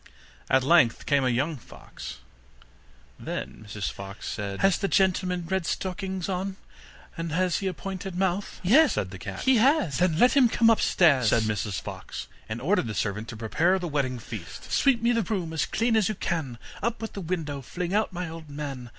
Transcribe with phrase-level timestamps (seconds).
[0.49, 2.21] At length came a young fox.
[3.19, 6.55] Then Mrs Fox said: 'Has the gentleman red stockings on,
[7.15, 10.49] and has a little pointed mouth?' 'Yes,' said the cat, 'he has.' 'Then let him
[10.49, 14.71] come upstairs,' said Mrs Fox, and ordered the servant to prepare the wedding feast.
[14.71, 18.11] 'Sweep me the room as clean as you can, Up with the window, fling out
[18.11, 18.89] my old man!